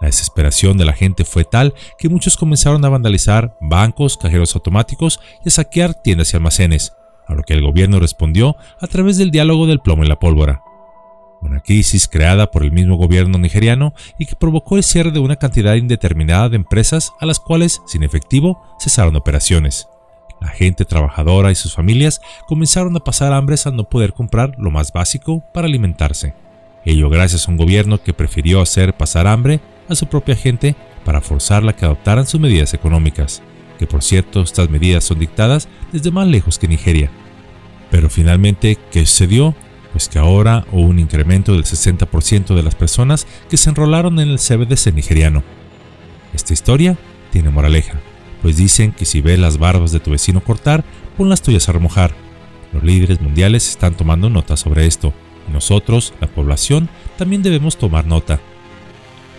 La 0.00 0.08
desesperación 0.08 0.76
de 0.76 0.84
la 0.84 0.92
gente 0.92 1.24
fue 1.24 1.44
tal 1.44 1.74
que 1.98 2.08
muchos 2.08 2.36
comenzaron 2.36 2.84
a 2.84 2.88
vandalizar 2.88 3.56
bancos, 3.60 4.16
cajeros 4.16 4.54
automáticos 4.54 5.20
y 5.44 5.48
a 5.48 5.52
saquear 5.52 5.94
tiendas 5.94 6.32
y 6.32 6.36
almacenes, 6.36 6.92
a 7.26 7.34
lo 7.34 7.42
que 7.42 7.54
el 7.54 7.62
gobierno 7.62 7.98
respondió 7.98 8.56
a 8.80 8.86
través 8.86 9.16
del 9.16 9.30
diálogo 9.30 9.66
del 9.66 9.80
plomo 9.80 10.04
y 10.04 10.08
la 10.08 10.18
pólvora. 10.18 10.62
Una 11.40 11.60
crisis 11.60 12.08
creada 12.08 12.50
por 12.50 12.62
el 12.62 12.72
mismo 12.72 12.96
gobierno 12.96 13.38
nigeriano 13.38 13.94
y 14.18 14.26
que 14.26 14.36
provocó 14.36 14.76
el 14.76 14.82
cierre 14.82 15.10
de 15.10 15.20
una 15.20 15.36
cantidad 15.36 15.74
indeterminada 15.74 16.48
de 16.48 16.56
empresas 16.56 17.12
a 17.20 17.26
las 17.26 17.40
cuales, 17.40 17.82
sin 17.86 18.02
efectivo, 18.02 18.62
cesaron 18.80 19.16
operaciones. 19.16 19.88
La 20.40 20.48
gente 20.48 20.84
trabajadora 20.84 21.50
y 21.50 21.54
sus 21.54 21.74
familias 21.74 22.20
comenzaron 22.46 22.94
a 22.96 23.00
pasar 23.00 23.32
hambres 23.32 23.66
al 23.66 23.76
no 23.76 23.84
poder 23.84 24.12
comprar 24.12 24.54
lo 24.58 24.70
más 24.70 24.92
básico 24.92 25.42
para 25.54 25.66
alimentarse. 25.66 26.34
Ello 26.84 27.08
gracias 27.08 27.48
a 27.48 27.50
un 27.50 27.56
gobierno 27.56 28.02
que 28.02 28.12
prefirió 28.12 28.60
hacer 28.60 28.94
pasar 28.94 29.26
hambre 29.26 29.60
a 29.88 29.94
su 29.94 30.06
propia 30.06 30.36
gente 30.36 30.76
para 31.04 31.20
forzarla 31.20 31.72
a 31.72 31.76
que 31.76 31.84
adoptaran 31.84 32.26
sus 32.26 32.40
medidas 32.40 32.74
económicas, 32.74 33.42
que 33.78 33.86
por 33.86 34.02
cierto 34.02 34.42
estas 34.42 34.70
medidas 34.70 35.04
son 35.04 35.18
dictadas 35.18 35.68
desde 35.92 36.10
más 36.10 36.26
lejos 36.26 36.58
que 36.58 36.68
Nigeria. 36.68 37.10
Pero 37.90 38.10
finalmente, 38.10 38.78
¿qué 38.90 39.06
sucedió? 39.06 39.54
Pues 39.92 40.08
que 40.08 40.18
ahora 40.18 40.66
hubo 40.72 40.82
un 40.82 40.98
incremento 40.98 41.52
del 41.52 41.64
60% 41.64 42.54
de 42.54 42.62
las 42.62 42.74
personas 42.74 43.26
que 43.48 43.56
se 43.56 43.70
enrolaron 43.70 44.18
en 44.18 44.28
el 44.28 44.38
CBDC 44.38 44.92
nigeriano. 44.92 45.42
Esta 46.34 46.52
historia 46.52 46.98
tiene 47.30 47.50
moraleja, 47.50 48.00
pues 48.42 48.56
dicen 48.56 48.92
que 48.92 49.04
si 49.04 49.20
ves 49.20 49.38
las 49.38 49.58
barbas 49.58 49.92
de 49.92 50.00
tu 50.00 50.10
vecino 50.10 50.42
cortar, 50.42 50.84
pon 51.16 51.28
las 51.28 51.42
tuyas 51.42 51.68
a 51.68 51.72
remojar. 51.72 52.12
Los 52.72 52.82
líderes 52.82 53.20
mundiales 53.20 53.68
están 53.68 53.96
tomando 53.96 54.28
nota 54.28 54.56
sobre 54.56 54.86
esto, 54.86 55.14
y 55.48 55.52
nosotros, 55.52 56.12
la 56.20 56.26
población, 56.26 56.90
también 57.16 57.42
debemos 57.42 57.78
tomar 57.78 58.06
nota 58.06 58.40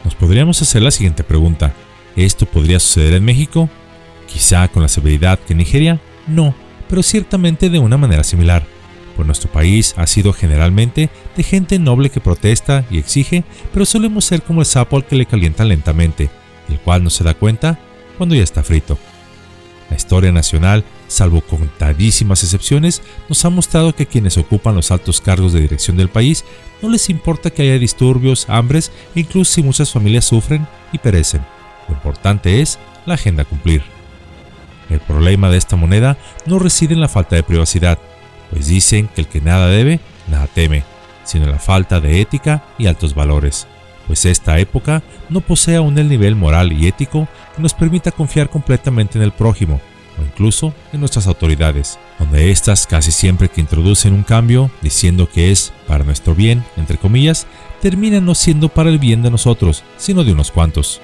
nos 0.04 0.16
podríamos 0.16 0.62
hacer 0.62 0.82
la 0.82 0.92
siguiente 0.92 1.24
pregunta. 1.24 1.74
¿Esto 2.16 2.46
podría 2.46 2.80
suceder 2.80 3.14
en 3.14 3.26
México? 3.26 3.70
Quizá 4.28 4.68
con 4.68 4.82
la 4.82 4.88
severidad 4.88 5.40
que 5.40 5.56
Nigeria, 5.56 6.00
no, 6.28 6.56
pero 6.90 7.04
ciertamente 7.04 7.70
de 7.70 7.80
una 7.80 7.98
manera 7.98 8.24
similar. 8.24 8.66
Pues 9.16 9.26
nuestro 9.26 9.52
país 9.52 9.94
ha 9.98 10.06
sido 10.06 10.34
generalmente 10.34 11.10
de 11.36 11.44
gente 11.44 11.80
noble 11.80 12.10
que 12.10 12.20
protesta 12.20 12.86
y 12.92 13.00
exige, 13.00 13.44
pero 13.74 13.86
solemos 13.86 14.26
ser 14.26 14.42
como 14.42 14.62
el 14.62 14.66
sapo 14.66 14.96
al 14.96 15.06
que 15.06 15.16
le 15.16 15.26
calientan 15.26 15.70
lentamente, 15.70 16.30
el 16.70 16.80
cual 16.80 17.04
no 17.04 17.10
se 17.10 17.24
da 17.24 17.34
cuenta 17.34 17.80
cuando 18.18 18.36
ya 18.36 18.44
está 18.44 18.64
frito. 18.64 18.98
La 19.90 19.96
historia 19.96 20.32
nacional, 20.32 20.84
salvo 21.08 21.42
contadísimas 21.42 22.44
excepciones, 22.44 23.02
nos 23.30 23.44
ha 23.46 23.50
mostrado 23.50 23.96
que 23.96 24.06
quienes 24.06 24.38
ocupan 24.38 24.76
los 24.76 24.92
altos 24.92 25.22
cargos 25.22 25.54
de 25.54 25.62
dirección 25.62 25.98
del 25.98 26.10
país 26.10 26.44
no 26.82 26.90
les 26.90 27.10
importa 27.10 27.50
que 27.50 27.64
haya 27.64 27.80
disturbios, 27.80 28.46
hambres 28.50 28.92
incluso 29.16 29.54
si 29.54 29.64
muchas 29.64 29.92
familias 29.92 30.26
sufren 30.26 30.68
y 30.92 30.98
perecen. 30.98 31.42
Lo 31.88 31.96
importante 31.96 32.62
es 32.62 32.78
la 33.06 33.16
agenda 33.16 33.46
cumplir. 33.46 33.84
El 34.90 35.00
problema 35.00 35.50
de 35.50 35.58
esta 35.58 35.76
moneda 35.76 36.18
no 36.46 36.60
reside 36.60 36.94
en 36.94 37.02
la 37.02 37.08
falta 37.08 37.36
de 37.36 37.44
privacidad, 37.44 38.00
pues 38.52 38.68
dicen 38.68 39.10
que 39.14 39.22
el 39.22 39.28
que 39.28 39.42
nada 39.42 39.68
debe, 39.68 40.00
nada 40.28 40.48
teme, 40.48 40.84
sino 41.24 41.46
en 41.46 41.52
la 41.52 41.60
falta 41.60 42.00
de 42.00 42.22
ética 42.22 42.64
y 42.78 42.88
altos 42.88 43.14
valores, 43.14 43.68
pues 44.08 44.26
esta 44.26 44.58
época 44.60 45.04
no 45.30 45.42
posee 45.42 45.76
aún 45.76 45.98
el 45.98 46.08
nivel 46.08 46.36
moral 46.36 46.72
y 46.72 46.88
ético 46.88 47.28
que 47.56 47.62
nos 47.62 47.74
permita 47.74 48.12
confiar 48.12 48.50
completamente 48.50 49.18
en 49.18 49.24
el 49.24 49.34
prójimo, 49.34 49.82
o 50.20 50.24
incluso 50.24 50.74
en 50.94 51.00
nuestras 51.00 51.28
autoridades, 51.28 52.00
donde 52.20 52.52
éstas 52.52 52.88
casi 52.88 53.12
siempre 53.12 53.50
que 53.50 53.62
introducen 53.62 54.14
un 54.14 54.24
cambio 54.24 54.72
diciendo 54.82 55.30
que 55.30 55.52
es 55.52 55.74
para 55.88 56.04
nuestro 56.04 56.36
bien, 56.36 56.64
entre 56.76 56.98
comillas, 56.98 57.48
terminan 57.82 58.26
no 58.26 58.36
siendo 58.36 58.70
para 58.70 58.90
el 58.90 59.00
bien 59.00 59.22
de 59.22 59.32
nosotros, 59.32 59.84
sino 59.98 60.24
de 60.24 60.34
unos 60.34 60.52
cuantos. 60.52 61.02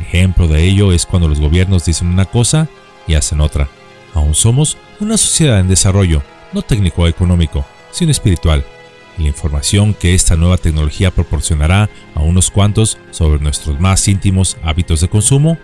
Ejemplo 0.00 0.48
de 0.48 0.64
ello 0.64 0.92
es 0.92 1.06
cuando 1.06 1.28
los 1.28 1.40
gobiernos 1.40 1.84
dicen 1.84 2.08
una 2.08 2.24
cosa 2.24 2.68
y 3.06 3.14
hacen 3.14 3.40
otra. 3.40 3.68
Aún 4.14 4.34
somos 4.34 4.76
una 5.00 5.16
sociedad 5.16 5.60
en 5.60 5.68
desarrollo, 5.68 6.22
no 6.52 6.62
técnico 6.62 7.02
o 7.02 7.08
económico, 7.08 7.64
sino 7.90 8.10
espiritual, 8.10 8.64
y 9.18 9.22
la 9.22 9.28
información 9.28 9.94
que 9.94 10.14
esta 10.14 10.36
nueva 10.36 10.56
tecnología 10.56 11.10
proporcionará 11.10 11.90
a 12.14 12.20
unos 12.20 12.50
cuantos 12.50 12.98
sobre 13.10 13.40
nuestros 13.40 13.78
más 13.80 14.06
íntimos 14.08 14.56
hábitos 14.62 15.00
de 15.00 15.08
consumo 15.08 15.58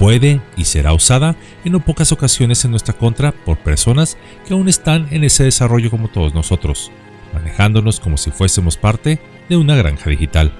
puede 0.00 0.40
y 0.56 0.64
será 0.64 0.94
usada 0.94 1.36
en 1.62 1.72
no 1.72 1.80
pocas 1.80 2.10
ocasiones 2.10 2.64
en 2.64 2.70
nuestra 2.70 2.94
contra 2.94 3.32
por 3.32 3.58
personas 3.58 4.16
que 4.48 4.54
aún 4.54 4.66
están 4.66 5.06
en 5.10 5.24
ese 5.24 5.44
desarrollo 5.44 5.90
como 5.90 6.08
todos 6.08 6.32
nosotros, 6.34 6.90
manejándonos 7.34 8.00
como 8.00 8.16
si 8.16 8.30
fuésemos 8.30 8.78
parte 8.78 9.20
de 9.50 9.58
una 9.58 9.76
granja 9.76 10.08
digital. 10.08 10.54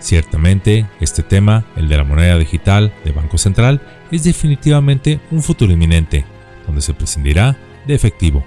Ciertamente, 0.00 0.84
este 1.00 1.22
tema, 1.22 1.64
el 1.76 1.88
de 1.88 1.96
la 1.96 2.04
moneda 2.04 2.36
digital 2.36 2.92
de 3.06 3.12
Banco 3.12 3.38
Central, 3.38 3.80
es 4.12 4.24
definitivamente 4.24 5.18
un 5.30 5.42
futuro 5.42 5.72
inminente, 5.72 6.26
donde 6.66 6.82
se 6.82 6.92
prescindirá 6.92 7.56
de 7.86 7.94
efectivo. 7.94 8.44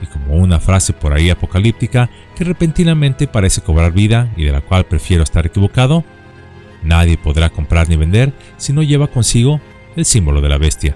Y 0.00 0.06
como 0.06 0.36
una 0.36 0.60
frase 0.60 0.92
por 0.92 1.12
ahí 1.12 1.30
apocalíptica 1.30 2.08
que 2.36 2.44
repentinamente 2.44 3.26
parece 3.26 3.62
cobrar 3.62 3.90
vida 3.90 4.32
y 4.36 4.44
de 4.44 4.52
la 4.52 4.60
cual 4.60 4.86
prefiero 4.86 5.24
estar 5.24 5.44
equivocado, 5.44 6.04
Nadie 6.84 7.16
podrá 7.16 7.50
comprar 7.50 7.88
ni 7.88 7.96
vender 7.96 8.32
si 8.56 8.72
no 8.72 8.82
lleva 8.82 9.08
consigo 9.08 9.60
el 9.96 10.04
símbolo 10.04 10.40
de 10.40 10.48
la 10.48 10.58
bestia. 10.58 10.94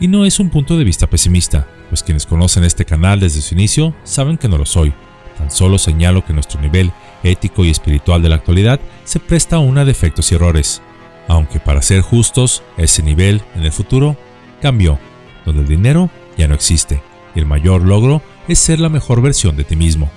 Y 0.00 0.08
no 0.08 0.26
es 0.26 0.40
un 0.40 0.50
punto 0.50 0.76
de 0.76 0.84
vista 0.84 1.06
pesimista, 1.06 1.66
pues 1.88 2.02
quienes 2.02 2.26
conocen 2.26 2.64
este 2.64 2.84
canal 2.84 3.20
desde 3.20 3.40
su 3.40 3.54
inicio 3.54 3.94
saben 4.04 4.36
que 4.36 4.48
no 4.48 4.58
lo 4.58 4.66
soy. 4.66 4.92
Tan 5.38 5.50
solo 5.50 5.78
señalo 5.78 6.24
que 6.24 6.32
nuestro 6.32 6.60
nivel 6.60 6.90
ético 7.22 7.64
y 7.64 7.70
espiritual 7.70 8.22
de 8.22 8.28
la 8.28 8.36
actualidad 8.36 8.80
se 9.04 9.20
presta 9.20 9.56
a 9.56 9.60
una 9.60 9.84
defectos 9.84 10.32
y 10.32 10.34
errores, 10.34 10.82
aunque 11.28 11.60
para 11.60 11.82
ser 11.82 12.00
justos, 12.00 12.62
ese 12.76 13.02
nivel 13.02 13.42
en 13.54 13.64
el 13.64 13.72
futuro 13.72 14.16
cambió, 14.60 14.98
donde 15.44 15.62
el 15.62 15.68
dinero 15.68 16.10
ya 16.36 16.48
no 16.48 16.54
existe 16.54 17.00
y 17.34 17.38
el 17.38 17.46
mayor 17.46 17.82
logro 17.82 18.22
es 18.48 18.58
ser 18.58 18.80
la 18.80 18.88
mejor 18.88 19.22
versión 19.22 19.56
de 19.56 19.64
ti 19.64 19.76
mismo. 19.76 20.10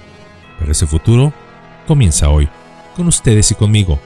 Pero 0.57 0.71
ese 0.71 0.87
futuro 0.87 1.33
comienza 1.87 2.29
hoy, 2.29 2.49
con 2.95 3.07
ustedes 3.07 3.51
y 3.51 3.55
conmigo, 3.55 3.99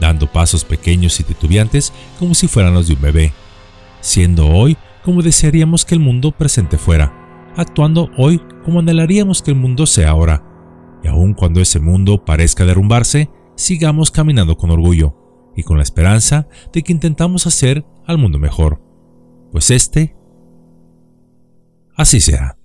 dando 0.00 0.26
pasos 0.26 0.64
pequeños 0.64 1.20
y 1.20 1.24
titubeantes 1.24 1.92
como 2.18 2.34
si 2.34 2.48
fueran 2.48 2.74
los 2.74 2.88
de 2.88 2.94
un 2.94 3.02
bebé, 3.02 3.32
siendo 4.00 4.48
hoy 4.48 4.76
como 5.04 5.22
desearíamos 5.22 5.84
que 5.84 5.94
el 5.94 6.00
mundo 6.00 6.32
presente 6.32 6.78
fuera, 6.78 7.52
actuando 7.56 8.10
hoy 8.16 8.40
como 8.64 8.80
anhelaríamos 8.80 9.42
que 9.42 9.50
el 9.50 9.56
mundo 9.56 9.86
sea 9.86 10.10
ahora, 10.10 10.44
y 11.02 11.08
aun 11.08 11.34
cuando 11.34 11.60
ese 11.60 11.80
mundo 11.80 12.24
parezca 12.24 12.64
derrumbarse, 12.64 13.30
sigamos 13.56 14.10
caminando 14.10 14.56
con 14.56 14.70
orgullo 14.70 15.16
y 15.56 15.62
con 15.62 15.76
la 15.76 15.82
esperanza 15.82 16.48
de 16.72 16.82
que 16.82 16.92
intentamos 16.92 17.46
hacer 17.46 17.84
al 18.06 18.18
mundo 18.18 18.38
mejor, 18.38 18.82
pues 19.52 19.70
este 19.70 20.16
así 21.96 22.20
será. 22.20 22.59